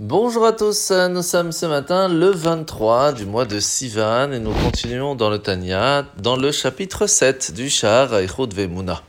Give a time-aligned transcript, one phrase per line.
[0.00, 4.52] Bonjour à tous, nous sommes ce matin le 23 du mois de Sivan et nous
[4.52, 9.04] continuons dans le Tanya, dans le chapitre 7 du Shah Eichot Vemuna.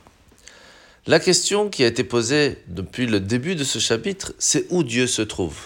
[1.08, 5.08] La question qui a été posée depuis le début de ce chapitre, c'est où Dieu
[5.08, 5.58] se trouve?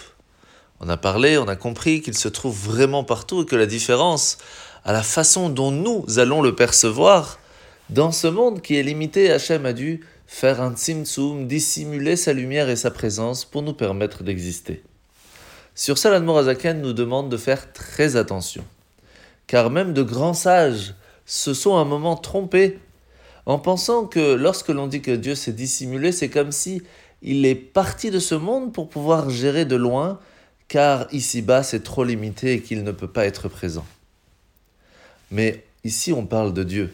[0.80, 4.38] On a parlé, on a compris qu'il se trouve vraiment partout et que la différence
[4.86, 7.38] à la façon dont nous allons le percevoir,
[7.90, 12.70] dans ce monde qui est limité, Hachem a dû faire un tzimtzum, dissimuler sa lumière
[12.70, 14.82] et sa présence pour nous permettre d'exister.
[15.74, 18.64] Sur ça, l'Admorazaken nous demande de faire très attention.
[19.46, 20.94] Car même de grands sages
[21.26, 22.78] se sont un moment trompés
[23.46, 26.82] en pensant que lorsque l'on dit que Dieu s'est dissimulé, c'est comme si
[27.22, 30.18] il est parti de ce monde pour pouvoir gérer de loin,
[30.68, 33.86] car ici-bas c'est trop limité et qu'il ne peut pas être présent.
[35.30, 36.92] Mais ici on parle de Dieu.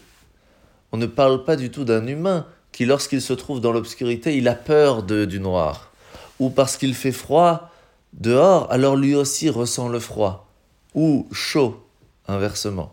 [0.93, 4.49] On ne parle pas du tout d'un humain qui, lorsqu'il se trouve dans l'obscurité, il
[4.49, 5.93] a peur du noir,
[6.39, 7.71] ou parce qu'il fait froid,
[8.17, 10.51] dehors, alors lui aussi ressent le froid,
[10.95, 11.87] ou chaud,
[12.27, 12.93] inversement.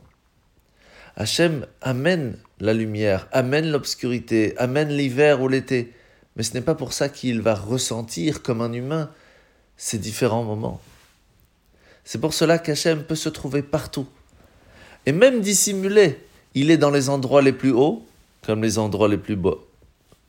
[1.16, 5.94] Hachem amène la lumière, amène l'obscurité, amène l'hiver ou l'été,
[6.36, 9.10] mais ce n'est pas pour ça qu'il va ressentir comme un humain
[9.78, 10.82] ces différents moments.
[12.04, 14.08] C'est pour cela qu'Hachem peut se trouver partout.
[15.06, 16.20] Et même dissimulé,
[16.54, 18.06] il est dans les endroits les plus hauts,
[18.46, 19.66] comme les endroits les plus beaux,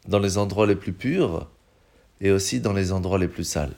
[0.06, 1.48] dans les endroits les plus purs,
[2.20, 3.74] et aussi dans les endroits les plus sales.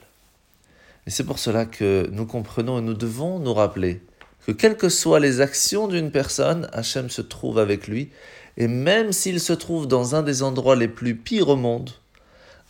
[1.06, 4.02] Et c'est pour cela que nous comprenons et nous devons nous rappeler
[4.46, 8.10] que quelles que soient les actions d'une personne, Hachem se trouve avec lui,
[8.56, 11.90] et même s'il se trouve dans un des endroits les plus pires au monde,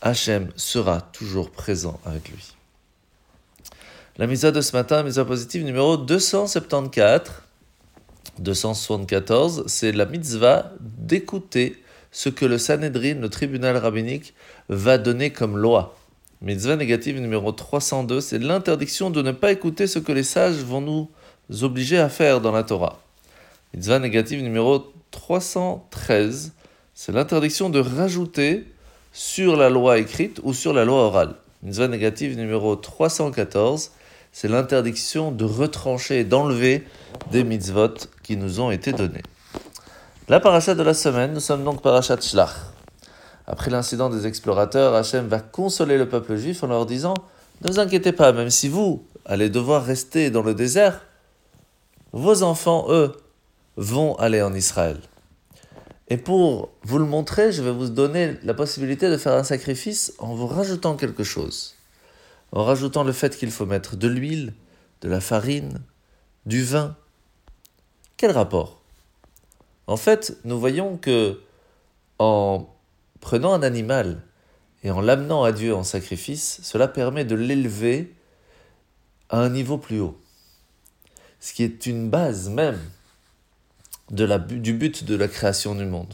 [0.01, 2.53] Hachem sera toujours présent avec lui.
[4.17, 7.31] La misa de ce matin, misa positive numéro 274,
[8.39, 14.33] 274, c'est la mitzvah d'écouter ce que le Sanhedrin, le tribunal rabbinique,
[14.69, 15.95] va donner comme loi.
[16.41, 20.81] Mitzvah négative numéro 302, c'est l'interdiction de ne pas écouter ce que les sages vont
[20.81, 21.09] nous
[21.63, 22.99] obliger à faire dans la Torah.
[23.73, 26.53] Mitzvah négative numéro 313,
[26.93, 28.65] c'est l'interdiction de rajouter
[29.13, 31.33] sur la loi écrite ou sur la loi orale.
[31.63, 33.91] Mitzvah négative numéro 314,
[34.31, 36.83] c'est l'interdiction de retrancher et d'enlever
[37.31, 39.23] des mitzvot qui nous ont été donnés.
[40.29, 42.76] La paracha de la semaine, nous sommes donc parachat Shlach.
[43.47, 47.13] Après l'incident des explorateurs, Hachem va consoler le peuple juif en leur disant
[47.61, 51.05] Ne vous inquiétez pas, même si vous allez devoir rester dans le désert,
[52.11, 53.13] vos enfants, eux,
[53.77, 54.99] vont aller en Israël.
[56.09, 60.13] Et pour vous le montrer, je vais vous donner la possibilité de faire un sacrifice
[60.19, 61.75] en vous rajoutant quelque chose.
[62.51, 64.53] En rajoutant le fait qu'il faut mettre de l'huile,
[65.01, 65.81] de la farine,
[66.45, 66.95] du vin.
[68.15, 68.81] Quel rapport?
[69.85, 71.39] En fait, nous voyons que
[72.19, 72.67] en
[73.19, 74.21] prenant un animal
[74.83, 78.13] et en l'amenant à Dieu en sacrifice, cela permet de l'élever
[79.29, 80.17] à un niveau plus haut.
[81.39, 82.79] Ce qui est une base même
[84.11, 86.13] du but de la création du monde,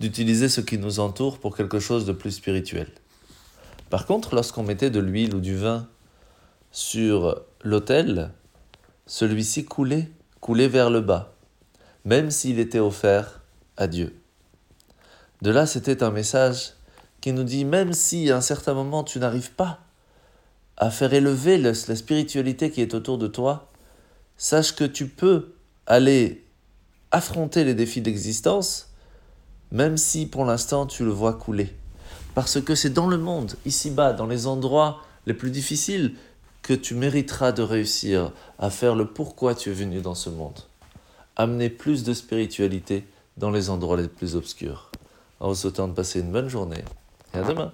[0.00, 2.88] d'utiliser ce qui nous entoure pour quelque chose de plus spirituel.
[3.90, 5.88] Par contre, lorsqu'on mettait de l'huile ou du vin
[6.70, 8.30] sur l'autel,
[9.06, 11.34] celui-ci coulait, coulait vers le bas,
[12.04, 13.40] même s'il était offert
[13.76, 14.14] à Dieu.
[15.44, 16.72] De là, c'était un message
[17.20, 19.78] qui nous dit, même si à un certain moment tu n'arrives pas
[20.78, 23.70] à faire élever la spiritualité qui est autour de toi,
[24.38, 25.52] sache que tu peux
[25.86, 26.46] aller
[27.10, 28.88] affronter les défis d'existence,
[29.70, 31.76] même si pour l'instant tu le vois couler.
[32.34, 36.14] Parce que c'est dans le monde, ici-bas, dans les endroits les plus difficiles,
[36.62, 40.60] que tu mériteras de réussir à faire le pourquoi tu es venu dans ce monde.
[41.36, 43.06] Amener plus de spiritualité
[43.36, 44.90] dans les endroits les plus obscurs
[45.44, 46.82] en vous souhaitant de passer une bonne journée.
[47.34, 47.70] Et à demain.